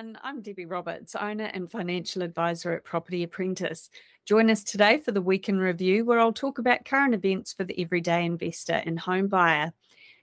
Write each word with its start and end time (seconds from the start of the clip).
everyone. 0.00 0.18
I'm 0.22 0.40
Debbie 0.40 0.64
Roberts, 0.64 1.14
owner 1.14 1.50
and 1.52 1.70
financial 1.70 2.22
advisor 2.22 2.72
at 2.72 2.84
Property 2.84 3.22
Apprentice. 3.22 3.90
Join 4.24 4.48
us 4.48 4.64
today 4.64 4.96
for 4.96 5.12
the 5.12 5.20
Week 5.20 5.50
in 5.50 5.58
Review, 5.58 6.06
where 6.06 6.18
I'll 6.18 6.32
talk 6.32 6.58
about 6.58 6.86
current 6.86 7.12
events 7.12 7.52
for 7.52 7.64
the 7.64 7.78
everyday 7.78 8.24
investor 8.24 8.80
and 8.86 8.98
home 8.98 9.28
buyer. 9.28 9.74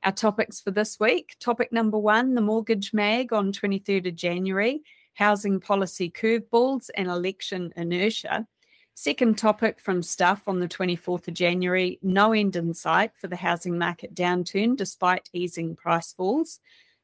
Our 0.03 0.13
topics 0.13 0.59
for 0.59 0.71
this 0.71 0.99
week 0.99 1.35
topic 1.39 1.71
number 1.71 1.99
one 1.99 2.33
the 2.33 2.41
mortgage 2.41 2.91
mag 2.91 3.31
on 3.31 3.51
23rd 3.51 4.07
of 4.07 4.15
January, 4.15 4.81
housing 5.13 5.59
policy 5.59 6.09
curveballs 6.09 6.89
and 6.95 7.07
election 7.07 7.71
inertia. 7.75 8.47
Second 8.95 9.37
topic 9.37 9.79
from 9.79 10.01
Stuff 10.01 10.41
on 10.47 10.59
the 10.59 10.67
24th 10.67 11.27
of 11.27 11.35
January 11.35 11.99
no 12.01 12.33
end 12.33 12.55
in 12.55 12.73
sight 12.73 13.11
for 13.15 13.27
the 13.27 13.35
housing 13.35 13.77
market 13.77 14.15
downturn 14.15 14.75
despite 14.75 15.29
easing 15.33 15.75
price 15.75 16.13
falls. 16.13 16.61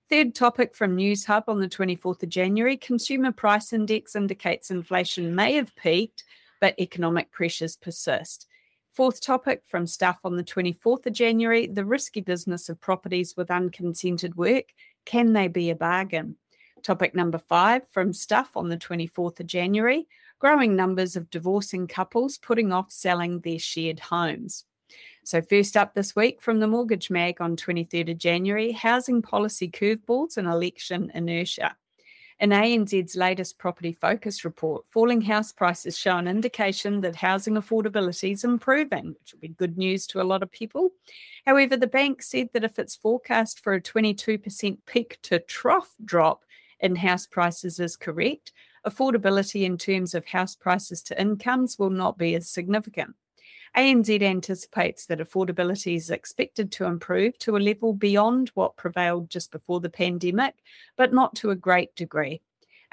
Third 0.10 0.36
topic 0.36 0.76
from 0.76 0.98
Newshub 0.98 1.44
on 1.48 1.60
the 1.60 1.68
24th 1.68 2.24
of 2.24 2.30
January 2.30 2.78
Consumer 2.78 3.32
Price 3.32 3.74
Index 3.74 4.16
indicates 4.16 4.70
inflation 4.70 5.34
may 5.34 5.54
have 5.54 5.76
peaked, 5.76 6.24
but 6.60 6.80
economic 6.80 7.32
pressures 7.32 7.76
persist. 7.76 8.48
Fourth 8.92 9.22
topic 9.22 9.64
from 9.66 9.88
Stuff 9.88 10.20
on 10.24 10.36
the 10.36 10.44
24th 10.44 11.06
of 11.08 11.14
January 11.14 11.68
The 11.68 11.86
risky 11.86 12.22
business 12.22 12.70
of 12.70 12.80
properties 12.80 13.36
with 13.36 13.50
unconsented 13.50 14.36
work. 14.36 14.66
Can 15.06 15.34
they 15.34 15.48
be 15.48 15.70
a 15.70 15.76
bargain? 15.76 16.36
Topic 16.84 17.16
number 17.16 17.38
five 17.38 17.88
from 17.90 18.14
Stuff 18.14 18.56
on 18.56 18.70
the 18.70 18.78
24th 18.78 19.40
of 19.40 19.48
January 19.48 20.08
growing 20.44 20.76
numbers 20.76 21.16
of 21.16 21.30
divorcing 21.30 21.88
couples 21.88 22.38
putting 22.38 22.74
off 22.74 22.92
selling 22.92 23.40
their 23.40 23.58
shared 23.58 23.98
homes. 23.98 24.66
So, 25.26 25.42
first 25.42 25.78
up 25.78 25.94
this 25.94 26.18
week 26.18 26.42
from 26.42 26.60
the 26.60 26.68
Mortgage 26.68 27.10
Mag 27.10 27.40
on 27.40 27.56
23rd 27.56 28.12
of 28.12 28.18
January 28.18 28.74
housing 28.74 29.22
policy 29.22 29.70
curveballs 29.70 30.36
and 30.36 30.48
election 30.48 31.12
inertia. 31.16 31.78
In 32.42 32.50
ANZ's 32.50 33.16
latest 33.16 33.58
property 33.58 33.94
focus 33.94 34.44
report, 34.44 34.84
falling 34.90 35.22
house 35.22 35.54
prices 35.54 35.98
show 35.98 36.18
an 36.18 36.28
indication 36.28 37.00
that 37.02 37.16
housing 37.16 37.54
affordability 37.54 38.34
is 38.34 38.44
improving, 38.44 39.16
which 39.18 39.32
will 39.32 39.40
be 39.40 39.48
good 39.48 39.78
news 39.78 40.06
to 40.08 40.22
a 40.22 40.28
lot 40.28 40.44
of 40.44 40.52
people. 40.52 40.90
However, 41.46 41.78
the 41.78 41.88
bank 41.88 42.22
said 42.22 42.50
that 42.52 42.66
if 42.66 42.78
its 42.78 42.98
forecast 42.98 43.62
for 43.62 43.74
a 43.74 43.82
22% 43.82 44.78
peak 44.86 45.20
to 45.22 45.40
trough 45.40 45.96
drop 46.04 46.44
in 46.82 46.98
house 46.98 47.26
prices 47.26 47.80
is 47.80 47.96
correct, 47.96 48.52
affordability 48.86 49.64
in 49.64 49.78
terms 49.78 50.14
of 50.14 50.26
house 50.26 50.54
prices 50.54 51.02
to 51.04 51.22
incomes 51.22 51.80
will 51.80 51.92
not 51.92 52.18
be 52.18 52.36
as 52.36 52.50
significant. 52.50 53.16
ANZ 53.76 54.22
anticipates 54.22 55.08
that 55.08 55.20
affordability 55.20 55.96
is 55.96 56.12
expected 56.12 56.72
to 56.72 56.86
improve 56.86 57.38
to 57.40 57.58
a 57.58 57.60
level 57.60 57.94
beyond 57.94 58.50
what 58.50 58.78
prevailed 58.78 59.32
just 59.32 59.52
before 59.52 59.80
the 59.80 59.90
pandemic, 59.90 60.56
but 60.96 61.12
not 61.12 61.36
to 61.36 61.50
a 61.50 61.56
great 61.56 61.96
degree. 61.96 62.42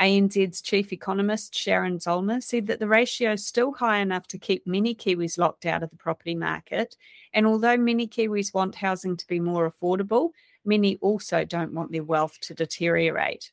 ANZ's 0.00 0.62
chief 0.62 0.94
economist 0.94 1.54
Sharon 1.54 1.98
Zollner 1.98 2.42
said 2.42 2.66
that 2.68 2.80
the 2.80 2.88
ratio 2.88 3.32
is 3.32 3.46
still 3.46 3.72
high 3.72 3.98
enough 3.98 4.26
to 4.28 4.38
keep 4.38 4.66
many 4.66 4.94
Kiwis 4.94 5.36
locked 5.36 5.66
out 5.66 5.82
of 5.82 5.90
the 5.90 5.96
property 5.96 6.34
market. 6.34 6.96
And 7.34 7.46
although 7.46 7.76
many 7.76 8.08
Kiwis 8.08 8.54
want 8.54 8.74
housing 8.74 9.18
to 9.18 9.26
be 9.26 9.38
more 9.38 9.70
affordable, 9.70 10.30
many 10.64 10.96
also 11.02 11.44
don't 11.44 11.74
want 11.74 11.92
their 11.92 12.02
wealth 12.02 12.38
to 12.40 12.54
deteriorate. 12.54 13.52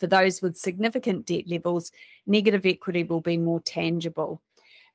For 0.00 0.08
those 0.08 0.42
with 0.42 0.56
significant 0.56 1.26
debt 1.26 1.46
levels, 1.46 1.92
negative 2.26 2.66
equity 2.66 3.04
will 3.04 3.20
be 3.20 3.36
more 3.36 3.60
tangible. 3.60 4.42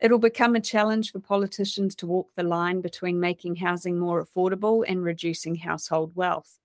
It'll 0.01 0.19
become 0.19 0.55
a 0.55 0.61
challenge 0.61 1.11
for 1.11 1.19
politicians 1.19 1.93
to 1.95 2.07
walk 2.07 2.29
the 2.35 2.43
line 2.43 2.79
between 2.79 3.19
making 3.19 3.57
housing 3.57 3.99
more 3.99 4.25
affordable 4.25 4.85
and 4.87 5.03
reducing 5.03 5.55
household 5.55 6.15
wealth. 6.15 6.57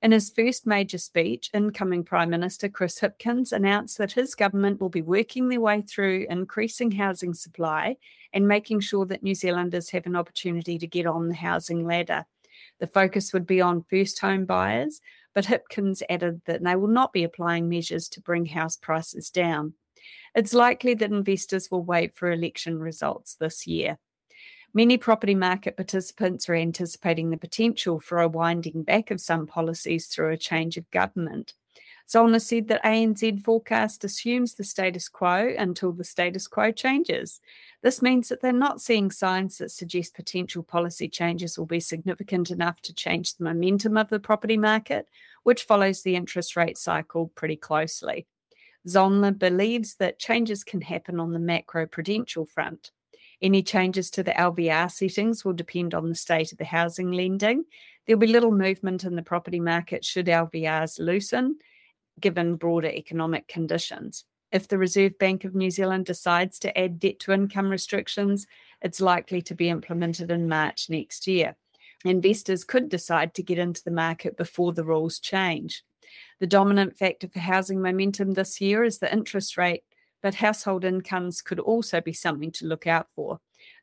In 0.00 0.12
his 0.12 0.30
first 0.30 0.66
major 0.66 0.96
speech, 0.96 1.50
incoming 1.52 2.04
Prime 2.04 2.30
Minister 2.30 2.68
Chris 2.68 3.00
Hipkins 3.00 3.52
announced 3.52 3.98
that 3.98 4.12
his 4.12 4.34
government 4.34 4.80
will 4.80 4.88
be 4.88 5.02
working 5.02 5.48
their 5.48 5.60
way 5.60 5.82
through 5.82 6.26
increasing 6.30 6.92
housing 6.92 7.34
supply 7.34 7.96
and 8.32 8.48
making 8.48 8.80
sure 8.80 9.04
that 9.06 9.22
New 9.22 9.34
Zealanders 9.34 9.90
have 9.90 10.06
an 10.06 10.16
opportunity 10.16 10.78
to 10.78 10.86
get 10.86 11.06
on 11.06 11.28
the 11.28 11.34
housing 11.34 11.86
ladder. 11.86 12.26
The 12.80 12.86
focus 12.86 13.32
would 13.32 13.46
be 13.46 13.60
on 13.60 13.84
first 13.90 14.20
home 14.20 14.46
buyers, 14.46 15.00
but 15.34 15.46
Hipkins 15.46 16.02
added 16.08 16.42
that 16.46 16.64
they 16.64 16.76
will 16.76 16.88
not 16.88 17.12
be 17.12 17.24
applying 17.24 17.68
measures 17.68 18.08
to 18.10 18.20
bring 18.20 18.46
house 18.46 18.76
prices 18.76 19.30
down. 19.30 19.74
It's 20.34 20.54
likely 20.54 20.94
that 20.94 21.10
investors 21.10 21.70
will 21.70 21.82
wait 21.82 22.14
for 22.14 22.30
election 22.30 22.78
results 22.78 23.34
this 23.34 23.66
year. 23.66 23.98
Many 24.74 24.98
property 24.98 25.34
market 25.34 25.76
participants 25.76 26.48
are 26.48 26.54
anticipating 26.54 27.30
the 27.30 27.38
potential 27.38 28.00
for 28.00 28.20
a 28.20 28.28
winding 28.28 28.82
back 28.82 29.10
of 29.10 29.20
some 29.20 29.46
policies 29.46 30.06
through 30.06 30.30
a 30.30 30.36
change 30.36 30.76
of 30.76 30.90
government. 30.90 31.54
Zollner 32.08 32.40
said 32.40 32.68
that 32.68 32.84
ANZ 32.84 33.42
forecast 33.42 34.02
assumes 34.02 34.54
the 34.54 34.64
status 34.64 35.08
quo 35.10 35.54
until 35.58 35.92
the 35.92 36.04
status 36.04 36.48
quo 36.48 36.70
changes. 36.72 37.40
This 37.82 38.00
means 38.00 38.28
that 38.28 38.40
they're 38.40 38.52
not 38.52 38.80
seeing 38.80 39.10
signs 39.10 39.58
that 39.58 39.70
suggest 39.70 40.14
potential 40.14 40.62
policy 40.62 41.08
changes 41.08 41.58
will 41.58 41.66
be 41.66 41.80
significant 41.80 42.50
enough 42.50 42.80
to 42.82 42.94
change 42.94 43.34
the 43.34 43.44
momentum 43.44 43.98
of 43.98 44.08
the 44.08 44.20
property 44.20 44.56
market, 44.56 45.06
which 45.42 45.64
follows 45.64 46.02
the 46.02 46.16
interest 46.16 46.56
rate 46.56 46.78
cycle 46.78 47.30
pretty 47.34 47.56
closely. 47.56 48.26
Zollner 48.86 49.36
believes 49.36 49.96
that 49.96 50.18
changes 50.18 50.64
can 50.64 50.80
happen 50.80 51.20
on 51.20 51.32
the 51.32 51.38
macro 51.38 51.86
prudential 51.86 52.46
front. 52.46 52.90
Any 53.40 53.62
changes 53.62 54.10
to 54.12 54.22
the 54.22 54.32
LVR 54.32 54.90
settings 54.90 55.44
will 55.44 55.52
depend 55.52 55.94
on 55.94 56.08
the 56.08 56.14
state 56.14 56.52
of 56.52 56.58
the 56.58 56.64
housing 56.64 57.12
lending. 57.12 57.64
There'll 58.06 58.18
be 58.18 58.26
little 58.26 58.50
movement 58.50 59.04
in 59.04 59.14
the 59.14 59.22
property 59.22 59.60
market 59.60 60.04
should 60.04 60.26
LVRs 60.26 60.98
loosen, 60.98 61.58
given 62.20 62.56
broader 62.56 62.88
economic 62.88 63.46
conditions. 63.46 64.24
If 64.50 64.66
the 64.66 64.78
Reserve 64.78 65.18
Bank 65.18 65.44
of 65.44 65.54
New 65.54 65.70
Zealand 65.70 66.06
decides 66.06 66.58
to 66.60 66.76
add 66.76 66.98
debt 66.98 67.20
to 67.20 67.32
income 67.32 67.68
restrictions, 67.68 68.46
it's 68.80 69.00
likely 69.00 69.42
to 69.42 69.54
be 69.54 69.68
implemented 69.68 70.30
in 70.30 70.48
March 70.48 70.88
next 70.88 71.26
year. 71.26 71.54
Investors 72.04 72.64
could 72.64 72.88
decide 72.88 73.34
to 73.34 73.42
get 73.42 73.58
into 73.58 73.84
the 73.84 73.90
market 73.90 74.36
before 74.36 74.72
the 74.72 74.84
rules 74.84 75.18
change. 75.18 75.84
The 76.40 76.46
dominant 76.46 76.96
factor 76.96 77.28
for 77.28 77.40
housing 77.40 77.80
momentum 77.80 78.32
this 78.32 78.60
year 78.60 78.84
is 78.84 78.98
the 78.98 79.12
interest 79.12 79.56
rate, 79.56 79.82
but 80.22 80.34
household 80.34 80.84
incomes 80.84 81.42
could 81.42 81.60
also 81.60 82.00
be 82.00 82.12
something 82.12 82.52
to 82.52 82.66
look 82.66 82.86
out 82.86 83.08
for. 83.14 83.40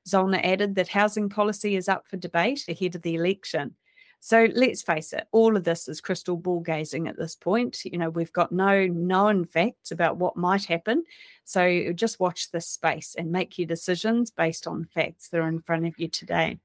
Zollner 0.07 0.43
added 0.43 0.75
that 0.75 0.89
housing 0.89 1.29
policy 1.29 1.75
is 1.75 1.89
up 1.89 2.07
for 2.07 2.17
debate 2.17 2.65
ahead 2.67 2.95
of 2.95 3.01
the 3.01 3.15
election. 3.15 3.75
So 4.19 4.47
let's 4.55 4.81
face 4.81 5.13
it, 5.13 5.27
all 5.31 5.55
of 5.55 5.65
this 5.65 5.87
is 5.87 6.01
crystal 6.01 6.35
ball 6.35 6.61
gazing 6.61 7.07
at 7.07 7.17
this 7.17 7.35
point. 7.35 7.85
You 7.85 7.99
know, 7.99 8.09
we've 8.09 8.33
got 8.33 8.51
no 8.51 8.87
known 8.87 9.45
facts 9.45 9.91
about 9.91 10.17
what 10.17 10.35
might 10.35 10.65
happen. 10.65 11.03
So 11.43 11.93
just 11.93 12.19
watch 12.19 12.49
this 12.49 12.67
space 12.67 13.13
and 13.15 13.31
make 13.31 13.59
your 13.59 13.67
decisions 13.67 14.31
based 14.31 14.65
on 14.65 14.89
facts 14.95 15.29
that 15.29 15.39
are 15.39 15.47
in 15.47 15.61
front 15.61 15.85
of 15.85 15.93
you 15.99 16.07
today. 16.07 16.57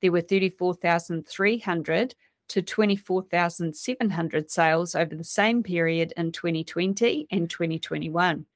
There 0.00 0.12
were 0.12 0.22
34,300 0.22 2.14
to 2.48 2.62
24,700 2.62 4.50
sales 4.50 4.94
over 4.94 5.14
the 5.14 5.24
same 5.24 5.62
period 5.62 6.12
in 6.16 6.32
2020 6.32 7.26
and 7.30 7.50
2021. 7.50 8.46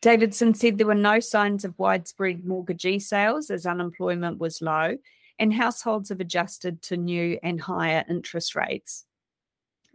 Davidson 0.00 0.54
said 0.54 0.78
there 0.78 0.86
were 0.86 0.94
no 0.94 1.18
signs 1.18 1.64
of 1.64 1.76
widespread 1.78 2.44
mortgagee 2.44 3.00
sales 3.00 3.50
as 3.50 3.66
unemployment 3.66 4.38
was 4.38 4.62
low 4.62 4.96
and 5.38 5.52
households 5.52 6.08
have 6.08 6.20
adjusted 6.20 6.82
to 6.82 6.96
new 6.96 7.38
and 7.42 7.60
higher 7.60 8.04
interest 8.08 8.54
rates. 8.54 9.04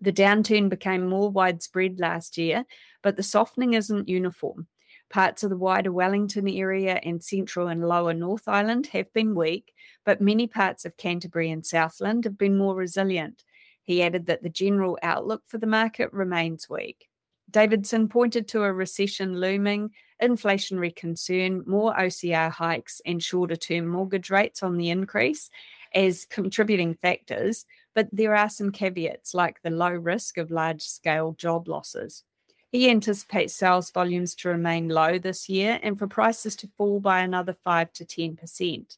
The 0.03 0.11
downturn 0.11 0.67
became 0.67 1.07
more 1.07 1.29
widespread 1.29 1.97
last 1.97 2.38
year, 2.38 2.65
but 3.01 3.15
the 3.15 3.23
softening 3.23 3.73
isn't 3.73 4.09
uniform. 4.09 4.67
Parts 5.09 5.44
of 5.44 5.50
the 5.50 5.55
wider 5.55 5.94
Wellington 5.94 6.50
area 6.50 7.00
and 7.01 7.23
central 7.23 7.69
and 7.69 7.88
lower 7.88 8.13
North 8.13 8.50
Island 8.50 8.88
have 8.88 9.13
been 9.13 9.33
weak, 9.33 9.73
but 10.03 10.19
many 10.19 10.45
parts 10.45 10.83
of 10.83 10.97
Canterbury 10.97 11.50
and 11.50 11.65
Southland 11.65 12.25
have 12.25 12.38
been 12.38 12.57
more 12.57 12.75
resilient. 12.75 13.45
He 13.81 14.03
added 14.03 14.25
that 14.25 14.44
the 14.44 14.50
general 14.50 15.00
outlook 15.01 15.44
for 15.47 15.57
the 15.57 15.67
market 15.67 16.11
remains 16.11 16.69
weak. 16.69 17.07
Davidson 17.50 18.09
pointed 18.09 18.50
to 18.50 18.63
a 18.63 18.73
recession 18.73 19.39
looming, 19.39 19.91
inflationary 20.21 20.94
concern, 20.94 21.63
more 21.65 21.94
OCR 21.95 22.51
hikes, 22.51 23.00
and 23.05 23.23
shorter 23.23 23.55
term 23.55 23.88
mortgage 23.88 24.29
rates 24.29 24.63
on 24.63 24.75
the 24.75 24.89
increase 24.89 25.50
as 25.94 26.25
contributing 26.25 26.95
factors, 26.95 27.66
but 27.94 28.07
there 28.12 28.36
are 28.36 28.50
some 28.50 28.72
caveats 28.72 29.34
like 29.34 29.62
the 29.62 29.69
low 29.69 29.92
risk 29.92 30.38
of 30.38 30.51
large 30.51 30.81
scale 30.81 31.34
job 31.38 31.68
losses. 31.68 32.24
He 32.72 32.90
anticipates 32.90 33.54
sales 33.54 33.92
volumes 33.92 34.34
to 34.36 34.50
remain 34.50 34.90
low 34.90 35.19
this 35.19 35.48
year 35.48 35.80
and 35.84 35.98
for 35.98 36.07
prices 36.07 36.56
to 36.57 36.69
fall 36.75 37.00
by 37.00 37.19
another 37.19 37.54
5 37.54 37.94
to 37.94 38.06
10%. 38.06 38.98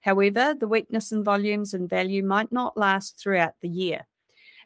However, 0.00 0.54
the 0.54 0.68
weakness 0.68 1.10
in 1.10 1.24
volumes 1.24 1.74
and 1.74 1.90
value 1.90 2.22
might 2.22 2.52
not 2.52 2.76
last 2.76 3.18
throughout 3.18 3.54
the 3.60 3.68
year. 3.68 4.06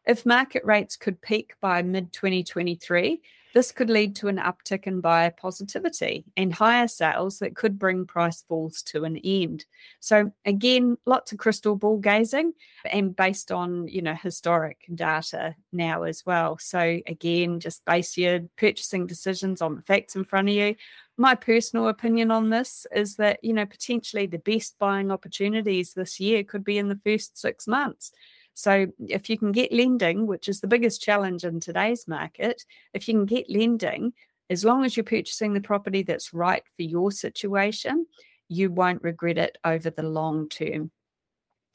If 0.06 0.26
market 0.26 0.62
rates 0.64 0.96
could 0.96 1.22
peak 1.22 1.54
by 1.60 1.80
mid 1.80 2.12
2023, 2.12 3.22
this 3.54 3.72
could 3.72 3.90
lead 3.90 4.14
to 4.16 4.28
an 4.28 4.38
uptick 4.38 4.86
in 4.86 5.00
buyer 5.00 5.30
positivity 5.30 6.24
and 6.36 6.52
higher 6.52 6.86
sales 6.88 7.38
that 7.40 7.56
could 7.56 7.78
bring 7.78 8.06
price 8.06 8.42
falls 8.42 8.82
to 8.82 9.04
an 9.04 9.16
end. 9.18 9.64
So 9.98 10.32
again, 10.44 10.96
lots 11.06 11.32
of 11.32 11.38
crystal 11.38 11.76
ball 11.76 11.98
gazing 11.98 12.52
and 12.84 13.14
based 13.14 13.50
on, 13.50 13.88
you 13.88 14.02
know, 14.02 14.14
historic 14.14 14.86
data 14.94 15.56
now 15.72 16.04
as 16.04 16.24
well. 16.24 16.58
So 16.58 17.00
again, 17.06 17.60
just 17.60 17.84
base 17.84 18.16
your 18.16 18.40
purchasing 18.56 19.06
decisions 19.06 19.60
on 19.60 19.76
the 19.76 19.82
facts 19.82 20.16
in 20.16 20.24
front 20.24 20.48
of 20.48 20.54
you. 20.54 20.76
My 21.16 21.34
personal 21.34 21.88
opinion 21.88 22.30
on 22.30 22.48
this 22.48 22.86
is 22.94 23.16
that, 23.16 23.42
you 23.42 23.52
know, 23.52 23.66
potentially 23.66 24.26
the 24.26 24.38
best 24.38 24.78
buying 24.78 25.10
opportunities 25.10 25.92
this 25.92 26.18
year 26.18 26.44
could 26.44 26.64
be 26.64 26.78
in 26.78 26.88
the 26.88 27.00
first 27.04 27.36
6 27.36 27.66
months. 27.66 28.12
So 28.54 28.86
if 28.98 29.30
you 29.30 29.38
can 29.38 29.52
get 29.52 29.72
lending, 29.72 30.26
which 30.26 30.48
is 30.48 30.60
the 30.60 30.66
biggest 30.66 31.02
challenge 31.02 31.44
in 31.44 31.60
today's 31.60 32.06
market, 32.06 32.64
if 32.92 33.08
you 33.08 33.14
can 33.14 33.26
get 33.26 33.48
lending, 33.48 34.12
as 34.50 34.64
long 34.64 34.84
as 34.84 34.96
you're 34.96 35.04
purchasing 35.04 35.54
the 35.54 35.60
property 35.60 36.02
that's 36.02 36.34
right 36.34 36.62
for 36.76 36.82
your 36.82 37.12
situation, 37.12 38.06
you 38.48 38.70
won't 38.70 39.02
regret 39.02 39.38
it 39.38 39.56
over 39.64 39.90
the 39.90 40.02
long 40.02 40.48
term. 40.48 40.90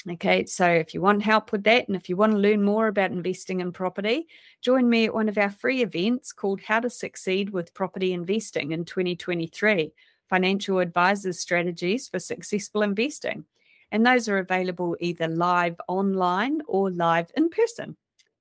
Okay, 0.08 0.46
so 0.46 0.68
if 0.68 0.94
you 0.94 1.02
want 1.02 1.24
help 1.24 1.52
with 1.52 1.64
that 1.64 1.88
and 1.88 1.96
if 1.96 2.10
you 2.10 2.16
want 2.16 2.34
to 2.34 2.38
learn 2.38 2.62
more 2.62 2.88
about 2.88 3.10
investing 3.10 3.60
in 3.60 3.72
property, 3.72 4.28
join 4.62 4.88
me 4.88 5.06
at 5.06 5.14
one 5.16 5.30
of 5.30 5.38
our 5.38 5.50
free 5.50 5.82
events 5.82 6.32
called 6.32 6.62
How 6.62 6.80
to 6.82 6.92
Succeed 6.92 7.50
with 7.50 7.74
Property 7.74 8.14
Investing 8.14 8.72
in 8.72 8.86
2023 8.86 9.94
Financial 10.30 10.78
Advisors 10.78 11.40
Strategies 11.40 12.08
for 12.08 12.20
Successful 12.20 12.84
Investing. 12.84 13.46
And 13.92 14.06
those 14.06 14.28
are 14.28 14.38
available 14.38 14.98
either 15.00 15.28
live 15.28 15.80
online 15.88 16.62
or 16.68 16.92
live 16.92 17.32
in 17.36 17.50
person 17.50 17.96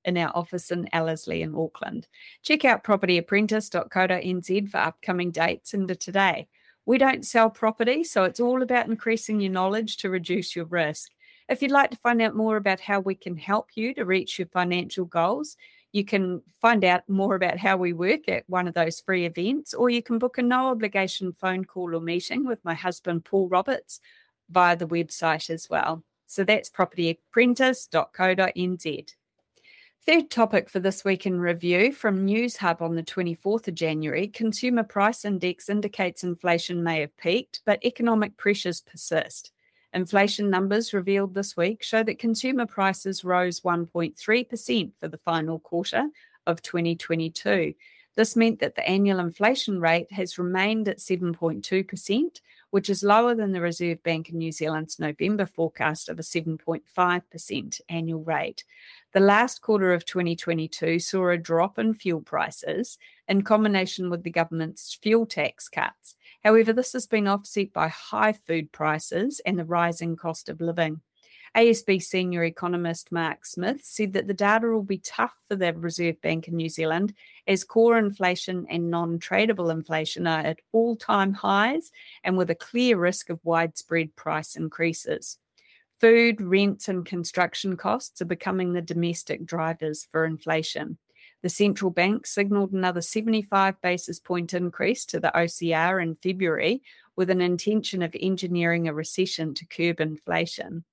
in 0.05 0.17
our 0.19 0.31
office 0.35 0.71
in 0.71 0.89
Ellerslie 0.93 1.43
in 1.43 1.55
Auckland. 1.55 2.07
Check 2.43 2.65
out 2.65 2.85
propertyapprentice.co.nz 2.85 4.69
for 4.69 4.79
upcoming 4.79 5.31
dates 5.31 5.75
and 5.75 5.89
today. 6.01 6.49
We 6.87 6.99
don't 6.99 7.25
sell 7.25 7.49
property, 7.49 8.05
so 8.05 8.25
it's 8.25 8.41
all 8.41 8.63
about 8.63 8.89
increasing 8.89 9.41
your 9.41 9.53
knowledge 9.53 9.97
to 9.99 10.11
reduce 10.11 10.55
your 10.55 10.67
risk. 10.67 11.11
If 11.49 11.63
you'd 11.63 11.71
like 11.71 11.91
to 11.91 11.97
find 11.99 12.21
out 12.21 12.35
more 12.35 12.57
about 12.57 12.81
how 12.81 13.01
we 13.01 13.15
can 13.15 13.37
help 13.37 13.71
you 13.75 13.95
to 13.95 14.05
reach 14.05 14.39
your 14.39 14.49
financial 14.49 15.07
goals, 15.07 15.57
you 15.93 16.05
can 16.05 16.43
find 16.61 16.85
out 16.85 17.09
more 17.09 17.37
about 17.37 17.59
how 17.59 17.77
we 17.77 17.93
work 17.93 18.29
at 18.29 18.45
one 18.49 18.67
of 18.67 18.75
those 18.75 19.01
free 19.01 19.25
events, 19.25 19.73
or 19.73 19.89
you 19.89 20.03
can 20.03 20.19
book 20.19 20.39
a 20.39 20.43
no 20.43 20.69
obligation 20.69 21.33
phone 21.33 21.65
call 21.65 21.95
or 21.95 22.01
meeting 22.01 22.45
with 22.45 22.59
my 22.65 22.75
husband, 22.75 23.25
Paul 23.25 23.49
Roberts, 23.49 24.01
via 24.51 24.77
the 24.77 24.87
website 24.87 25.51
as 25.51 25.69
well. 25.69 26.05
So 26.27 26.45
that's 26.45 26.71
propertyapprentice.co.nz. 26.71 29.15
Third 30.07 30.31
topic 30.31 30.69
for 30.69 30.81
this 30.81 31.03
week 31.03 31.25
in 31.25 31.41
review 31.41 31.91
from 31.91 32.27
Newshub 32.27 32.83
on 32.83 32.95
the 32.95 33.03
24th 33.03 33.69
of 33.69 33.75
January 33.75 34.29
Consumer 34.29 34.83
Price 34.83 35.25
Index 35.25 35.71
indicates 35.71 36.23
inflation 36.23 36.83
may 36.83 37.01
have 37.01 37.17
peaked, 37.17 37.63
but 37.65 37.83
economic 37.83 38.37
pressures 38.37 38.83
persist. 38.83 39.51
Inflation 39.95 40.51
numbers 40.51 40.93
revealed 40.93 41.33
this 41.33 41.57
week 41.57 41.83
show 41.83 42.03
that 42.03 42.19
consumer 42.19 42.67
prices 42.67 43.25
rose 43.25 43.61
1.3% 43.61 44.93
for 44.99 45.09
the 45.09 45.19
final 45.19 45.59
quarter 45.61 46.09
of 46.47 46.61
2022. 46.61 47.73
This 48.17 48.37
meant 48.37 48.59
that 48.59 48.75
the 48.75 48.87
annual 48.87 49.21
inflation 49.21 49.81
rate 49.81 50.13
has 50.13 50.37
remained 50.37 50.89
at 50.89 50.99
7.2%, 50.99 52.41
which 52.75 52.91
is 52.91 53.05
lower 53.05 53.37
than 53.37 53.53
the 53.53 53.61
Reserve 53.61 54.03
Bank 54.03 54.29
of 54.29 54.35
New 54.35 54.51
Zealand's 54.51 54.99
November 54.99 55.47
forecast 55.47 56.09
of 56.09 56.19
a 56.19 56.23
7.5% 56.23 57.81
annual 57.89 58.25
rate. 58.25 58.65
The 59.13 59.21
last 59.21 59.63
quarter 59.63 59.95
of 59.95 60.05
2022 60.05 60.99
saw 60.99 61.29
a 61.29 61.39
drop 61.39 61.79
in 61.79 61.95
fuel 61.95 62.21
prices 62.21 62.99
in 63.29 63.43
combination 63.43 64.11
with 64.11 64.25
the 64.25 64.31
government's 64.33 64.93
fuel 65.01 65.25
tax 65.25 65.69
cuts. 65.69 66.17
However, 66.43 66.73
this 66.73 66.95
has 66.95 67.07
been 67.07 67.29
offset 67.29 67.73
by 67.73 67.87
high 67.87 68.33
food 68.33 68.73
prices 68.73 69.41
and 69.47 69.57
the 69.57 69.65
rising 69.65 70.17
cost 70.17 70.49
of 70.49 70.61
living. 70.61 71.01
ASB 71.57 72.03
senior 72.03 72.43
economist 72.43 73.13
Mark 73.13 73.47
Smith 73.47 73.81
said 73.85 74.13
that 74.15 74.27
the 74.27 74.35
data 74.35 74.67
will 74.67 74.83
be 74.83 74.99
tough 74.99 75.35
for 75.47 75.55
the 75.55 75.73
Reserve 75.73 76.21
Bank 76.21 76.49
in 76.49 76.57
New 76.57 76.69
Zealand 76.69 77.15
as 77.47 77.63
core 77.63 77.97
inflation 77.97 78.67
and 78.69 78.91
non 78.91 79.21
tradable 79.21 79.71
inflation 79.71 80.27
are 80.27 80.41
at 80.41 80.59
all 80.73 80.97
time 80.97 81.33
highs 81.33 81.93
and 82.25 82.37
with 82.37 82.51
a 82.51 82.57
clear 82.57 82.99
risk 82.99 83.31
of 83.31 83.39
widespread 83.45 84.17
price 84.17 84.57
increases. 84.57 85.39
Food, 86.01 86.41
rents, 86.41 86.89
and 86.89 87.07
construction 87.07 87.77
costs 87.77 88.21
are 88.21 88.27
becoming 88.27 88.73
the 88.73 88.83
domestic 88.83 89.47
drivers 89.47 90.05
for 90.11 90.25
inflation. 90.25 90.99
The 91.43 91.49
central 91.49 91.93
bank 91.93 92.27
signalled 92.27 92.73
another 92.73 93.01
75 93.01 93.81
basis 93.81 94.19
point 94.19 94.55
increase 94.55 95.05
to 95.07 95.21
the 95.21 95.31
OCR 95.33 96.03
in 96.03 96.17
February 96.17 96.83
with 97.15 97.31
an 97.31 97.41
intention 97.41 98.03
of 98.03 98.17
engineering 98.19 98.89
a 98.89 98.95
recession 98.95 99.55
to 99.55 99.67
curb 99.67 100.01
inflation. 100.01 100.85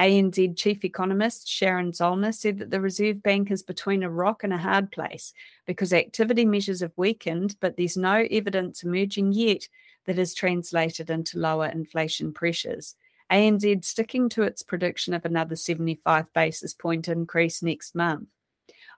ANZ 0.00 0.56
Chief 0.56 0.84
Economist 0.84 1.48
Sharon 1.48 1.92
Zollner 1.92 2.34
said 2.34 2.58
that 2.58 2.70
the 2.70 2.80
Reserve 2.80 3.22
Bank 3.22 3.50
is 3.50 3.62
between 3.62 4.02
a 4.02 4.10
rock 4.10 4.42
and 4.42 4.52
a 4.52 4.58
hard 4.58 4.90
place 4.90 5.32
because 5.66 5.92
activity 5.92 6.44
measures 6.44 6.80
have 6.80 6.92
weakened, 6.96 7.56
but 7.60 7.76
there's 7.76 7.96
no 7.96 8.26
evidence 8.30 8.82
emerging 8.82 9.32
yet 9.32 9.68
that 10.06 10.18
is 10.18 10.34
translated 10.34 11.10
into 11.10 11.38
lower 11.38 11.66
inflation 11.66 12.32
pressures. 12.32 12.96
ANZ 13.30 13.84
sticking 13.84 14.28
to 14.30 14.42
its 14.42 14.62
prediction 14.62 15.14
of 15.14 15.24
another 15.24 15.56
75 15.56 16.32
basis 16.32 16.74
point 16.74 17.08
increase 17.08 17.62
next 17.62 17.94
month. 17.94 18.28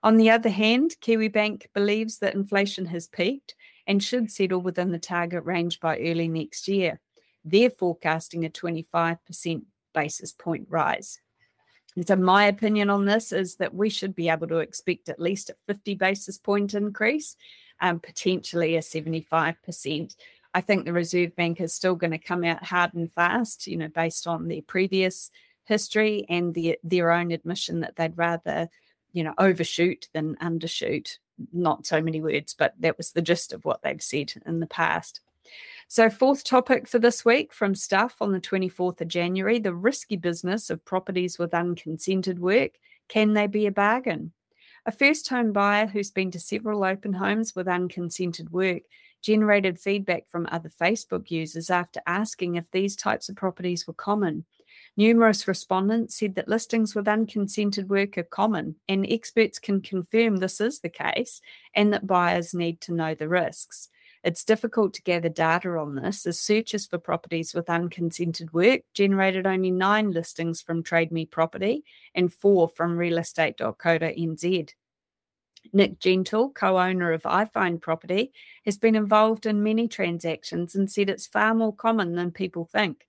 On 0.02 0.16
the 0.16 0.30
other 0.30 0.50
hand, 0.50 0.96
Kiwibank 1.00 1.66
believes 1.74 2.18
that 2.18 2.34
inflation 2.34 2.86
has 2.86 3.06
peaked 3.06 3.54
and 3.86 4.02
should 4.02 4.30
settle 4.30 4.60
within 4.60 4.92
the 4.92 4.98
target 4.98 5.44
range 5.44 5.78
by 5.78 5.98
early 5.98 6.28
next 6.28 6.68
year. 6.68 7.00
They're 7.44 7.70
forecasting 7.70 8.44
a 8.44 8.50
25% 8.50 9.62
basis 9.96 10.32
point 10.32 10.66
rise. 10.68 11.20
And 11.96 12.06
so, 12.06 12.14
my 12.14 12.44
opinion 12.44 12.90
on 12.90 13.06
this 13.06 13.32
is 13.32 13.56
that 13.56 13.74
we 13.74 13.88
should 13.88 14.14
be 14.14 14.28
able 14.28 14.46
to 14.48 14.58
expect 14.58 15.08
at 15.08 15.18
least 15.18 15.50
a 15.50 15.56
50 15.66 15.94
basis 15.94 16.38
point 16.38 16.74
increase, 16.74 17.36
um, 17.80 17.98
potentially 17.98 18.76
a 18.76 18.80
75%. 18.80 20.14
I 20.54 20.60
think 20.60 20.84
the 20.84 20.92
Reserve 20.92 21.34
Bank 21.34 21.60
is 21.60 21.74
still 21.74 21.94
going 21.94 22.12
to 22.12 22.18
come 22.18 22.44
out 22.44 22.64
hard 22.64 22.94
and 22.94 23.10
fast, 23.10 23.66
you 23.66 23.76
know, 23.76 23.88
based 23.88 24.26
on 24.26 24.48
their 24.48 24.62
previous 24.62 25.30
history 25.64 26.24
and 26.28 26.54
the, 26.54 26.78
their 26.84 27.12
own 27.12 27.32
admission 27.32 27.80
that 27.80 27.96
they'd 27.96 28.16
rather, 28.16 28.68
you 29.12 29.24
know, 29.24 29.34
overshoot 29.38 30.08
than 30.12 30.36
undershoot. 30.36 31.18
Not 31.52 31.86
so 31.86 32.00
many 32.00 32.22
words, 32.22 32.54
but 32.54 32.74
that 32.80 32.96
was 32.96 33.12
the 33.12 33.22
gist 33.22 33.52
of 33.52 33.64
what 33.64 33.82
they've 33.82 34.02
said 34.02 34.32
in 34.46 34.60
the 34.60 34.66
past. 34.66 35.20
So, 35.88 36.10
fourth 36.10 36.42
topic 36.42 36.88
for 36.88 36.98
this 36.98 37.24
week 37.24 37.52
from 37.52 37.76
Stuff 37.76 38.16
on 38.20 38.32
the 38.32 38.40
24th 38.40 39.00
of 39.00 39.06
January 39.06 39.60
the 39.60 39.72
risky 39.72 40.16
business 40.16 40.68
of 40.68 40.84
properties 40.84 41.38
with 41.38 41.54
unconsented 41.54 42.40
work. 42.40 42.72
Can 43.08 43.34
they 43.34 43.46
be 43.46 43.66
a 43.66 43.72
bargain? 43.72 44.32
A 44.84 44.90
first 44.90 45.28
home 45.28 45.52
buyer 45.52 45.86
who's 45.86 46.10
been 46.10 46.32
to 46.32 46.40
several 46.40 46.84
open 46.84 47.12
homes 47.12 47.54
with 47.54 47.68
unconsented 47.68 48.50
work 48.50 48.82
generated 49.22 49.78
feedback 49.78 50.28
from 50.28 50.48
other 50.50 50.68
Facebook 50.68 51.30
users 51.30 51.70
after 51.70 52.00
asking 52.06 52.56
if 52.56 52.68
these 52.72 52.96
types 52.96 53.28
of 53.28 53.36
properties 53.36 53.86
were 53.86 53.94
common. 53.94 54.44
Numerous 54.96 55.46
respondents 55.46 56.18
said 56.18 56.34
that 56.34 56.48
listings 56.48 56.96
with 56.96 57.06
unconsented 57.06 57.88
work 57.88 58.18
are 58.18 58.24
common, 58.24 58.74
and 58.88 59.06
experts 59.08 59.60
can 59.60 59.80
confirm 59.80 60.36
this 60.36 60.60
is 60.60 60.80
the 60.80 60.88
case 60.88 61.40
and 61.74 61.92
that 61.92 62.08
buyers 62.08 62.54
need 62.54 62.80
to 62.80 62.92
know 62.92 63.14
the 63.14 63.28
risks. 63.28 63.88
It's 64.26 64.42
difficult 64.42 64.92
to 64.94 65.02
gather 65.02 65.28
data 65.28 65.68
on 65.78 65.94
this 65.94 66.26
as 66.26 66.40
searches 66.40 66.84
for 66.84 66.98
properties 66.98 67.54
with 67.54 67.70
unconsented 67.70 68.52
work 68.52 68.80
generated 68.92 69.46
only 69.46 69.70
nine 69.70 70.10
listings 70.10 70.60
from 70.60 70.82
Trade 70.82 71.12
Me 71.12 71.24
Property 71.24 71.84
and 72.12 72.32
four 72.32 72.68
from 72.68 72.98
realestate.co.nz. 72.98 74.70
Nick 75.72 76.00
Gentle, 76.00 76.50
co 76.50 76.76
owner 76.76 77.12
of 77.12 77.22
iPhone 77.22 77.80
Property, 77.80 78.32
has 78.64 78.76
been 78.76 78.96
involved 78.96 79.46
in 79.46 79.62
many 79.62 79.86
transactions 79.86 80.74
and 80.74 80.90
said 80.90 81.08
it's 81.08 81.28
far 81.28 81.54
more 81.54 81.72
common 81.72 82.16
than 82.16 82.32
people 82.32 82.64
think. 82.64 83.06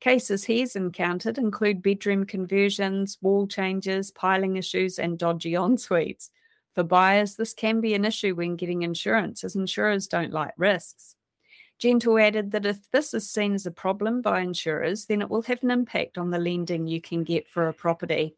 Cases 0.00 0.44
he's 0.44 0.76
encountered 0.76 1.38
include 1.38 1.82
bedroom 1.82 2.26
conversions, 2.26 3.16
wall 3.22 3.46
changes, 3.46 4.10
piling 4.10 4.56
issues, 4.56 4.98
and 4.98 5.18
dodgy 5.18 5.54
en-suites. 5.54 6.30
For 6.78 6.84
buyers, 6.84 7.34
this 7.34 7.54
can 7.54 7.80
be 7.80 7.94
an 7.94 8.04
issue 8.04 8.36
when 8.36 8.54
getting 8.54 8.82
insurance, 8.82 9.42
as 9.42 9.56
insurers 9.56 10.06
don't 10.06 10.32
like 10.32 10.52
risks. 10.56 11.16
Gentle 11.80 12.16
added 12.20 12.52
that 12.52 12.66
if 12.66 12.88
this 12.92 13.12
is 13.12 13.28
seen 13.28 13.54
as 13.54 13.66
a 13.66 13.72
problem 13.72 14.22
by 14.22 14.42
insurers, 14.42 15.06
then 15.06 15.20
it 15.20 15.28
will 15.28 15.42
have 15.42 15.60
an 15.64 15.72
impact 15.72 16.18
on 16.18 16.30
the 16.30 16.38
lending 16.38 16.86
you 16.86 17.00
can 17.00 17.24
get 17.24 17.48
for 17.48 17.66
a 17.66 17.74
property. 17.74 18.36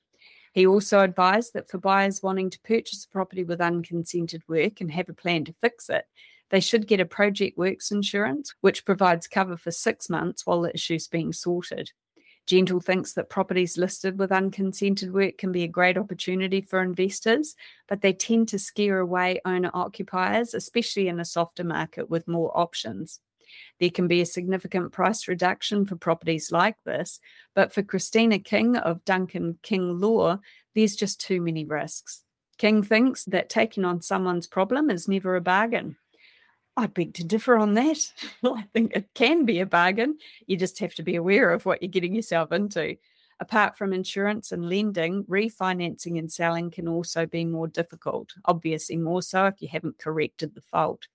He 0.54 0.66
also 0.66 1.00
advised 1.00 1.52
that 1.52 1.68
for 1.68 1.76
buyers 1.76 2.22
wanting 2.22 2.48
to 2.48 2.60
purchase 2.60 3.04
a 3.04 3.10
property 3.10 3.44
with 3.44 3.60
unconsented 3.60 4.42
work 4.48 4.80
and 4.80 4.90
have 4.90 5.10
a 5.10 5.12
plan 5.12 5.44
to 5.44 5.52
fix 5.60 5.90
it, 5.90 6.06
they 6.48 6.60
should 6.60 6.86
get 6.86 6.98
a 6.98 7.04
project 7.04 7.58
works 7.58 7.90
insurance, 7.90 8.54
which 8.62 8.86
provides 8.86 9.28
cover 9.28 9.58
for 9.58 9.70
six 9.70 10.08
months 10.08 10.46
while 10.46 10.62
the 10.62 10.72
issue 10.72 10.94
is 10.94 11.08
being 11.08 11.34
sorted. 11.34 11.92
Gentle 12.46 12.80
thinks 12.80 13.12
that 13.12 13.30
properties 13.30 13.78
listed 13.78 14.18
with 14.18 14.32
unconsented 14.32 15.12
work 15.12 15.38
can 15.38 15.52
be 15.52 15.62
a 15.62 15.68
great 15.68 15.96
opportunity 15.96 16.60
for 16.60 16.82
investors, 16.82 17.54
but 17.88 18.00
they 18.00 18.12
tend 18.12 18.48
to 18.48 18.58
scare 18.58 18.98
away 18.98 19.40
owner 19.44 19.70
occupiers, 19.72 20.52
especially 20.52 21.08
in 21.08 21.20
a 21.20 21.24
softer 21.24 21.62
market 21.62 22.10
with 22.10 22.26
more 22.26 22.56
options. 22.58 23.20
There 23.78 23.90
can 23.90 24.08
be 24.08 24.20
a 24.20 24.26
significant 24.26 24.92
price 24.92 25.28
reduction 25.28 25.86
for 25.86 25.96
properties 25.96 26.52
like 26.52 26.76
this, 26.84 27.20
but 27.54 27.72
for 27.72 27.82
Christina 27.82 28.38
King 28.38 28.76
of 28.76 29.04
Duncan 29.04 29.58
King 29.62 29.98
Law, 29.98 30.38
there's 30.74 30.96
just 30.96 31.20
too 31.20 31.40
many 31.40 31.64
risks. 31.64 32.22
King 32.58 32.82
thinks 32.82 33.24
that 33.24 33.48
taking 33.48 33.84
on 33.84 34.02
someone's 34.02 34.46
problem 34.46 34.90
is 34.90 35.08
never 35.08 35.34
a 35.34 35.40
bargain. 35.40 35.96
I 36.80 36.86
beg 36.86 37.14
to 37.14 37.24
differ 37.24 37.58
on 37.58 37.74
that. 37.74 37.98
I 38.44 38.64
think 38.72 38.96
it 38.96 39.08
can 39.14 39.44
be 39.44 39.60
a 39.60 39.66
bargain. 39.66 40.16
You 40.46 40.56
just 40.56 40.78
have 40.78 40.94
to 40.94 41.02
be 41.02 41.16
aware 41.16 41.52
of 41.52 41.66
what 41.66 41.82
you're 41.82 41.90
getting 41.90 42.14
yourself 42.14 42.52
into. 42.52 42.96
Apart 43.38 43.76
from 43.76 43.92
insurance 43.92 44.50
and 44.50 44.68
lending, 44.68 45.24
refinancing 45.24 46.18
and 46.18 46.32
selling 46.32 46.70
can 46.70 46.88
also 46.88 47.26
be 47.26 47.44
more 47.44 47.68
difficult, 47.68 48.30
obviously, 48.44 48.96
more 48.96 49.22
so 49.22 49.46
if 49.46 49.60
you 49.60 49.68
haven't 49.68 49.98
corrected 49.98 50.54
the 50.54 50.62
fault. 50.62 51.06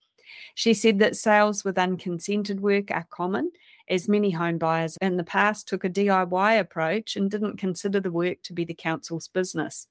She 0.53 0.73
said 0.73 0.99
that 0.99 1.15
sales 1.15 1.63
with 1.63 1.77
unconsented 1.77 2.59
work 2.61 2.91
are 2.91 3.07
common, 3.09 3.51
as 3.87 4.07
many 4.07 4.31
home 4.31 4.57
buyers 4.57 4.97
in 5.01 5.17
the 5.17 5.23
past 5.23 5.67
took 5.67 5.83
a 5.83 5.89
DIY 5.89 6.59
approach 6.59 7.15
and 7.15 7.29
didn't 7.29 7.57
consider 7.57 7.99
the 7.99 8.11
work 8.11 8.41
to 8.43 8.53
be 8.53 8.65
the 8.65 8.73
council's 8.73 9.27
business. 9.27 9.87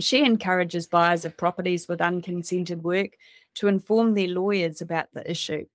She 0.00 0.24
encourages 0.24 0.88
buyers 0.88 1.24
of 1.24 1.36
properties 1.36 1.86
with 1.86 2.00
unconsented 2.00 2.82
work 2.82 3.10
to 3.54 3.68
inform 3.68 4.14
their 4.14 4.28
lawyers 4.28 4.80
about 4.80 5.06
the 5.12 5.28
issue. 5.30 5.66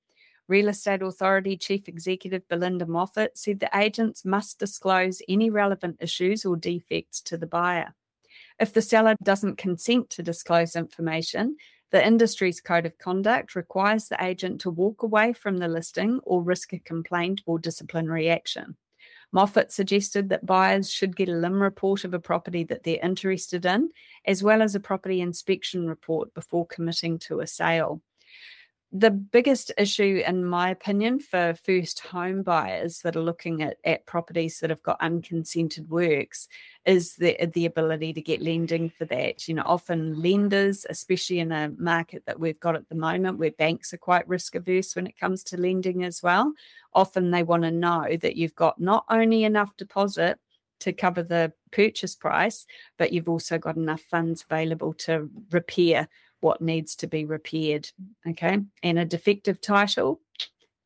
Real 0.47 0.69
Estate 0.69 1.03
Authority 1.03 1.57
Chief 1.57 1.87
Executive 1.87 2.47
Belinda 2.47 2.87
Moffat 2.87 3.37
said 3.37 3.59
the 3.59 3.69
agents 3.75 4.25
must 4.25 4.57
disclose 4.57 5.21
any 5.29 5.49
relevant 5.49 5.97
issues 5.99 6.43
or 6.43 6.57
defects 6.57 7.21
to 7.21 7.37
the 7.37 7.45
buyer. 7.45 7.93
If 8.59 8.73
the 8.73 8.81
seller 8.81 9.15
doesn't 9.21 9.57
consent 9.57 10.09
to 10.11 10.23
disclose 10.23 10.75
information, 10.75 11.57
the 11.91 12.05
industry's 12.05 12.61
code 12.61 12.85
of 12.85 12.97
conduct 12.97 13.55
requires 13.55 14.07
the 14.07 14.23
agent 14.23 14.61
to 14.61 14.69
walk 14.69 15.03
away 15.03 15.33
from 15.33 15.57
the 15.57 15.67
listing 15.67 16.19
or 16.23 16.43
risk 16.43 16.73
a 16.73 16.79
complaint 16.79 17.41
or 17.45 17.59
disciplinary 17.59 18.29
action. 18.29 18.75
Moffat 19.31 19.71
suggested 19.71 20.29
that 20.29 20.45
buyers 20.45 20.91
should 20.91 21.15
get 21.15 21.29
a 21.29 21.33
LIM 21.33 21.61
report 21.61 22.03
of 22.03 22.13
a 22.13 22.19
property 22.19 22.63
that 22.63 22.83
they're 22.83 23.03
interested 23.03 23.65
in, 23.65 23.89
as 24.25 24.41
well 24.41 24.61
as 24.61 24.73
a 24.73 24.79
property 24.79 25.21
inspection 25.21 25.87
report 25.87 26.33
before 26.33 26.65
committing 26.65 27.19
to 27.19 27.39
a 27.39 27.47
sale 27.47 28.01
the 28.91 29.11
biggest 29.11 29.71
issue, 29.77 30.23
in 30.25 30.43
my 30.43 30.71
opinion, 30.71 31.19
for 31.19 31.53
first 31.63 31.99
home 31.99 32.41
buyers 32.41 33.01
that 33.01 33.15
are 33.15 33.21
looking 33.21 33.61
at, 33.61 33.77
at 33.83 34.07
properties 34.07 34.59
that 34.59 34.71
have 34.71 34.81
got 34.81 34.99
unconsented 34.99 35.87
works 35.89 36.47
is 36.85 37.15
the 37.15 37.37
the 37.53 37.67
ability 37.67 38.13
to 38.13 38.21
get 38.21 38.41
lending 38.41 38.89
for 38.89 39.05
that. 39.05 39.47
You 39.47 39.53
know, 39.53 39.63
often 39.65 40.19
lenders, 40.19 40.87
especially 40.89 41.39
in 41.39 41.51
a 41.51 41.71
market 41.77 42.23
that 42.25 42.39
we've 42.39 42.59
got 42.59 42.75
at 42.75 42.89
the 42.89 42.95
moment 42.95 43.37
where 43.37 43.51
banks 43.51 43.93
are 43.93 43.97
quite 43.97 44.27
risk 44.27 44.55
averse 44.55 44.95
when 44.95 45.05
it 45.05 45.19
comes 45.19 45.43
to 45.45 45.57
lending 45.57 46.03
as 46.03 46.23
well, 46.23 46.51
often 46.93 47.29
they 47.29 47.43
want 47.43 47.63
to 47.63 47.71
know 47.71 48.17
that 48.21 48.37
you've 48.37 48.55
got 48.55 48.81
not 48.81 49.05
only 49.09 49.43
enough 49.43 49.77
deposit 49.77 50.39
to 50.79 50.93
cover 50.93 51.23
the 51.23 51.53
purchase 51.71 52.15
price, 52.15 52.65
but 52.97 53.13
you've 53.13 53.29
also 53.29 53.57
got 53.57 53.77
enough 53.77 54.01
funds 54.01 54.43
available 54.49 54.93
to 54.93 55.29
repair 55.51 56.07
what 56.41 56.61
needs 56.61 56.95
to 56.95 57.07
be 57.07 57.25
repaired. 57.25 57.89
Okay. 58.27 58.59
And 58.83 58.99
a 58.99 59.05
defective 59.05 59.59
title, 59.61 60.21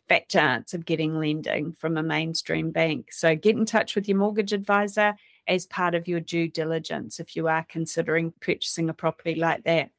fat 0.09 0.29
chance 0.29 0.73
uh, 0.73 0.77
of 0.77 0.85
getting 0.85 1.19
lending 1.19 1.73
from 1.73 1.97
a 1.97 2.03
mainstream 2.03 2.71
bank. 2.71 3.11
So 3.11 3.35
get 3.35 3.55
in 3.55 3.65
touch 3.65 3.95
with 3.95 4.07
your 4.07 4.17
mortgage 4.17 4.53
advisor 4.53 5.15
as 5.47 5.65
part 5.65 5.93
of 5.93 6.07
your 6.07 6.19
due 6.19 6.47
diligence 6.47 7.19
if 7.19 7.35
you 7.35 7.47
are 7.47 7.65
considering 7.69 8.33
purchasing 8.39 8.89
a 8.89 8.93
property 8.93 9.35
like 9.35 9.63
that. 9.65 9.89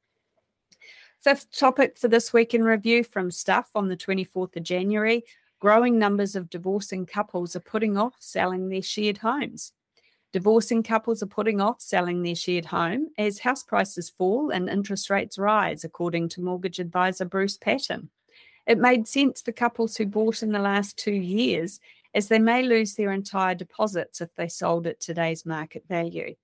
Fifth 1.21 1.57
topic 1.57 1.97
for 1.97 2.09
this 2.09 2.33
week 2.33 2.53
in 2.53 2.65
review 2.65 3.03
from 3.03 3.31
Stuff 3.31 3.71
on 3.75 3.89
the 3.89 3.97
24th 3.97 4.57
of 4.57 4.63
January 4.63 5.25
growing 5.65 5.99
numbers 5.99 6.37
of 6.37 6.51
divorcing 6.51 7.07
couples 7.07 7.57
are 7.57 7.61
putting 7.61 7.97
off 7.97 8.17
selling 8.19 8.69
their 8.69 8.83
shared 8.83 9.17
homes. 9.17 9.73
Divorcing 10.35 10.83
couples 10.83 11.23
are 11.23 11.27
putting 11.27 11.61
off 11.61 11.81
selling 11.81 12.25
their 12.25 12.35
shared 12.35 12.65
home 12.65 13.07
as 13.17 13.39
house 13.39 13.63
prices 13.63 14.11
fall 14.11 14.51
and 14.51 14.69
interest 14.69 15.09
rates 15.09 15.39
rise, 15.39 15.85
according 15.85 16.29
to 16.31 16.43
mortgage 16.43 16.81
advisor 16.81 17.25
Bruce 17.25 17.57
Patton. 17.57 18.11
It 18.67 18.79
made 18.79 19.07
sense 19.07 19.41
for 19.41 19.53
couples 19.53 19.97
who 19.97 20.07
bought 20.07 20.43
in 20.43 20.51
the 20.51 20.59
last 20.59 20.99
two 20.99 21.13
years, 21.13 21.79
as 22.17 22.27
they 22.27 22.41
may 22.41 22.65
lose 22.65 22.97
their 22.97 23.13
entire 23.13 23.55
deposits 23.55 24.21
if 24.21 24.35
they 24.35 24.49
sold 24.49 24.89
at 24.89 24.99
today's 24.99 25.47
market 25.47 25.85
value. 25.89 26.35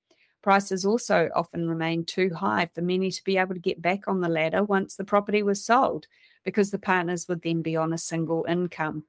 Prices 0.41 0.85
also 0.85 1.29
often 1.35 1.69
remain 1.69 2.05
too 2.05 2.31
high 2.33 2.71
for 2.73 2.83
many 2.83 3.11
to 3.11 3.25
be 3.25 3.39
able 3.39 3.55
to 3.55 3.61
get 3.61 3.83
back 3.83 4.07
on 4.07 4.21
the 4.21 4.29
ladder 4.29 4.63
once 4.63 4.95
the 4.95 5.03
property 5.03 5.43
was 5.43 5.65
sold, 5.65 6.07
because 6.45 6.71
the 6.71 6.79
partners 6.79 7.27
would 7.27 7.43
then 7.43 7.61
be 7.61 7.75
on 7.75 7.93
a 7.93 7.99
single 7.99 8.47
income. 8.49 9.03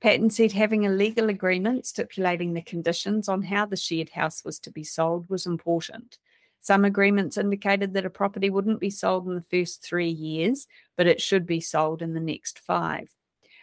Patton 0.00 0.30
said 0.30 0.52
having 0.52 0.86
a 0.86 0.90
legal 0.90 1.28
agreement 1.28 1.86
stipulating 1.86 2.52
the 2.52 2.62
conditions 2.62 3.28
on 3.28 3.42
how 3.42 3.66
the 3.66 3.76
shared 3.76 4.10
house 4.10 4.44
was 4.44 4.58
to 4.60 4.70
be 4.70 4.84
sold 4.84 5.28
was 5.28 5.46
important. 5.46 6.18
Some 6.60 6.84
agreements 6.84 7.36
indicated 7.36 7.94
that 7.94 8.04
a 8.04 8.10
property 8.10 8.50
wouldn't 8.50 8.80
be 8.80 8.90
sold 8.90 9.26
in 9.28 9.34
the 9.34 9.44
first 9.50 9.82
three 9.82 10.10
years, 10.10 10.66
but 10.96 11.06
it 11.06 11.20
should 11.20 11.46
be 11.46 11.60
sold 11.60 12.02
in 12.02 12.14
the 12.14 12.20
next 12.20 12.58
five. 12.58 13.14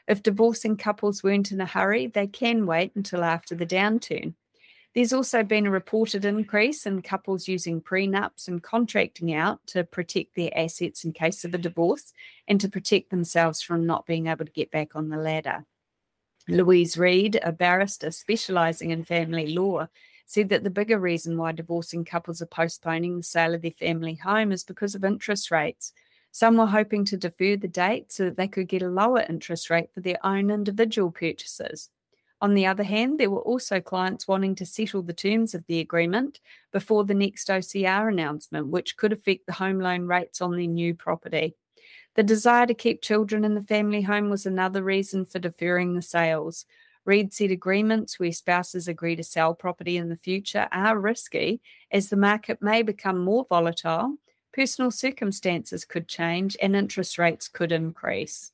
If 0.08 0.24
divorcing 0.24 0.78
couples 0.78 1.24
weren't 1.24 1.52
in 1.52 1.62
a 1.62 1.66
hurry, 1.66 2.08
they 2.08 2.28
can 2.28 2.66
wait 2.66 2.94
until 2.96 3.24
after 3.24 3.56
the 3.56 3.66
downturn. 3.66 4.36
There's 4.94 5.14
also 5.14 5.44
been 5.44 5.66
a 5.66 5.72
reported 5.72 6.24
increase 6.24 6.86
in 6.86 7.02
couples 7.02 7.48
using 7.48 7.82
prenups 7.82 8.48
and 8.48 8.62
contracting 8.62 9.34
out 9.34 9.66
to 9.68 9.84
protect 9.84 10.36
their 10.36 10.56
assets 10.56 11.04
in 11.04 11.14
case 11.14 11.44
of 11.44 11.54
a 11.54 11.58
divorce 11.58 12.14
and 12.48 12.62
to 12.62 12.70
protect 12.70 13.10
themselves 13.10 13.62
from 13.62 13.88
not 13.88 14.06
being 14.06 14.28
able 14.28 14.46
to 14.46 14.52
get 14.52 14.70
back 14.70 14.96
on 14.96 15.10
the 15.10 15.18
ladder. 15.18 15.66
Louise 16.48 16.98
Reed, 16.98 17.40
a 17.42 17.54
barrister 17.54 18.12
specialising 18.12 18.92
in 18.92 19.06
family 19.06 19.54
law, 19.54 19.88
said 20.26 20.50
that 20.50 20.64
the 20.64 20.70
bigger 20.70 21.00
reason 21.00 21.38
why 21.38 21.52
divorcing 21.52 22.04
couples 22.04 22.42
are 22.42 22.48
postponing 22.48 23.18
the 23.18 23.24
sale 23.24 23.54
of 23.54 23.62
their 23.62 23.72
family 23.72 24.16
home 24.16 24.52
is 24.52 24.64
because 24.64 24.96
of 24.96 25.06
interest 25.06 25.52
rates. 25.52 25.94
Some 26.32 26.58
were 26.58 26.66
hoping 26.66 27.06
to 27.06 27.18
defer 27.18 27.56
the 27.56 27.68
date 27.68 28.12
so 28.12 28.26
that 28.26 28.38
they 28.38 28.48
could 28.48 28.68
get 28.68 28.82
a 28.82 28.90
lower 28.90 29.24
interest 29.30 29.70
rate 29.70 29.94
for 29.94 30.02
their 30.02 30.18
own 30.26 30.50
individual 30.50 31.12
purchases. 31.12 31.90
On 32.42 32.56
the 32.56 32.66
other 32.66 32.84
hand, 32.84 33.20
there 33.20 33.30
were 33.30 33.42
also 33.42 33.80
clients 33.80 34.28
wanting 34.28 34.56
to 34.56 34.66
settle 34.66 35.02
the 35.02 35.14
terms 35.14 35.54
of 35.54 35.66
the 35.68 35.80
agreement 35.80 36.42
before 36.74 37.06
the 37.06 37.14
next 37.14 37.48
OCR 37.48 38.12
announcement, 38.12 38.68
which 38.68 38.98
could 38.98 39.14
affect 39.14 39.46
the 39.46 39.54
home 39.54 39.80
loan 39.80 40.08
rates 40.08 40.42
on 40.42 40.52
their 40.52 40.68
new 40.68 40.94
property. 40.94 41.56
The 42.16 42.24
desire 42.24 42.68
to 42.68 42.74
keep 42.74 43.02
children 43.02 43.44
in 43.44 43.56
the 43.56 43.62
family 43.62 44.04
home 44.04 44.30
was 44.30 44.46
another 44.46 44.84
reason 44.84 45.26
for 45.26 45.40
deferring 45.40 45.94
the 45.96 46.02
sales. 46.02 46.66
Reed 47.06 47.34
said 47.34 47.52
agreements 47.52 48.20
where 48.20 48.32
spouses 48.32 48.88
agree 48.88 49.16
to 49.16 49.24
sell 49.24 49.56
property 49.56 49.98
in 49.98 50.10
the 50.10 50.16
future 50.16 50.68
are 50.72 50.98
risky 50.98 51.60
as 51.92 52.10
the 52.10 52.16
market 52.16 52.62
may 52.62 52.82
become 52.82 53.18
more 53.18 53.46
volatile, 53.50 54.18
personal 54.54 54.92
circumstances 54.92 55.84
could 55.84 56.08
change, 56.08 56.56
and 56.62 56.76
interest 56.76 57.18
rates 57.18 57.48
could 57.48 57.72
increase. 57.72 58.52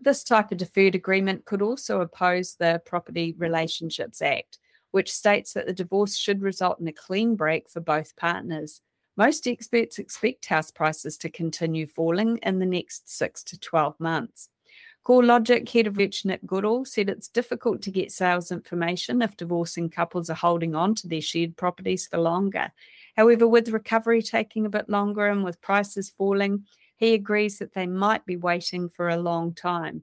This 0.00 0.24
type 0.24 0.50
of 0.50 0.58
deferred 0.58 0.94
agreement 0.94 1.44
could 1.44 1.62
also 1.62 2.00
oppose 2.00 2.54
the 2.54 2.82
Property 2.84 3.34
Relationships 3.38 4.20
Act, 4.20 4.58
which 4.90 5.12
states 5.12 5.52
that 5.52 5.66
the 5.66 5.72
divorce 5.72 6.16
should 6.16 6.42
result 6.42 6.80
in 6.80 6.88
a 6.88 6.92
clean 6.92 7.36
break 7.36 7.68
for 7.68 7.80
both 7.80 8.16
partners. 8.16 8.80
Most 9.16 9.46
experts 9.46 9.98
expect 9.98 10.46
house 10.46 10.70
prices 10.70 11.16
to 11.18 11.30
continue 11.30 11.86
falling 11.86 12.38
in 12.42 12.58
the 12.58 12.66
next 12.66 13.08
6 13.08 13.42
to 13.44 13.58
12 13.58 13.98
months. 13.98 14.50
CoreLogic 15.06 15.68
head 15.70 15.86
of 15.86 15.96
research 15.96 16.24
Nick 16.24 16.44
Goodall 16.44 16.84
said 16.84 17.08
it's 17.08 17.28
difficult 17.28 17.80
to 17.82 17.92
get 17.92 18.10
sales 18.10 18.50
information 18.50 19.22
if 19.22 19.36
divorcing 19.36 19.88
couples 19.88 20.28
are 20.28 20.34
holding 20.34 20.74
on 20.74 20.94
to 20.96 21.08
their 21.08 21.20
shared 21.20 21.56
properties 21.56 22.08
for 22.08 22.18
longer. 22.18 22.72
However, 23.16 23.46
with 23.46 23.70
recovery 23.70 24.20
taking 24.20 24.66
a 24.66 24.70
bit 24.70 24.88
longer 24.88 25.28
and 25.28 25.44
with 25.44 25.62
prices 25.62 26.10
falling, 26.10 26.66
he 26.96 27.14
agrees 27.14 27.58
that 27.58 27.72
they 27.72 27.86
might 27.86 28.26
be 28.26 28.36
waiting 28.36 28.88
for 28.88 29.08
a 29.08 29.16
long 29.16 29.54
time. 29.54 30.02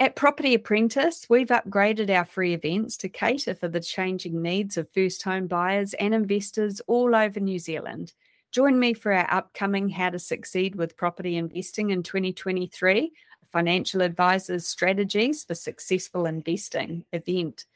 At 0.00 0.16
Property 0.16 0.54
Apprentice, 0.54 1.26
we've 1.28 1.48
upgraded 1.48 2.10
our 2.10 2.24
free 2.24 2.54
events 2.54 2.96
to 2.98 3.08
cater 3.08 3.54
for 3.54 3.68
the 3.68 3.80
changing 3.80 4.42
needs 4.42 4.76
of 4.76 4.90
first 4.90 5.22
home 5.22 5.46
buyers 5.46 5.94
and 5.94 6.14
investors 6.14 6.80
all 6.86 7.14
over 7.14 7.38
New 7.38 7.58
Zealand. 7.58 8.12
Join 8.50 8.78
me 8.78 8.94
for 8.94 9.12
our 9.12 9.32
upcoming 9.32 9.88
How 9.88 10.10
to 10.10 10.18
Succeed 10.18 10.74
with 10.74 10.96
Property 10.96 11.36
Investing 11.36 11.90
in 11.90 12.02
2023 12.02 13.12
Financial 13.52 14.00
Advisors 14.00 14.66
Strategies 14.66 15.44
for 15.44 15.54
Successful 15.54 16.26
Investing 16.26 17.04
event. 17.12 17.66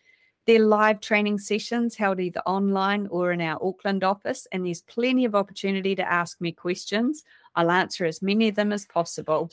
They're 0.47 0.59
live 0.59 1.01
training 1.01 1.39
sessions 1.39 1.97
held 1.97 2.19
either 2.19 2.41
online 2.47 3.09
or 3.09 3.33
in 3.33 3.41
our 3.41 3.59
Auckland 3.63 4.03
office, 4.03 4.47
and 4.53 4.65
there's 4.65 4.83
plenty 4.83 5.25
of 5.25 5.35
opportunity 5.35 5.95
to 5.97 6.11
ask 6.11 6.41
me 6.41 6.53
questions. 6.53 7.25
I'll 7.55 7.71
answer 7.71 8.05
as 8.05 8.23
many 8.23 8.49
of 8.49 8.55
them 8.55 8.73
as 8.73 8.87
possible. 8.87 9.51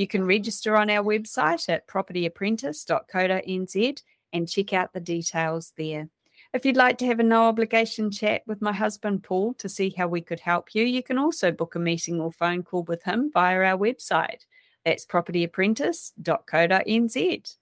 You 0.00 0.06
can 0.06 0.24
register 0.24 0.78
on 0.78 0.88
our 0.88 1.04
website 1.04 1.68
at 1.68 1.86
propertyapprentice.co.nz 1.86 4.02
and 4.32 4.48
check 4.48 4.72
out 4.72 4.94
the 4.94 5.00
details 5.00 5.74
there. 5.76 6.08
If 6.54 6.64
you'd 6.64 6.78
like 6.78 6.96
to 6.98 7.06
have 7.06 7.20
a 7.20 7.22
no 7.22 7.48
obligation 7.48 8.10
chat 8.10 8.40
with 8.46 8.62
my 8.62 8.72
husband 8.72 9.24
Paul 9.24 9.52
to 9.58 9.68
see 9.68 9.92
how 9.94 10.08
we 10.08 10.22
could 10.22 10.40
help 10.40 10.74
you, 10.74 10.84
you 10.84 11.02
can 11.02 11.18
also 11.18 11.52
book 11.52 11.74
a 11.74 11.78
meeting 11.78 12.18
or 12.18 12.32
phone 12.32 12.62
call 12.62 12.84
with 12.84 13.02
him 13.02 13.30
via 13.30 13.62
our 13.62 13.76
website. 13.76 14.46
That's 14.86 15.04
propertyapprentice.co.nz. 15.04 17.56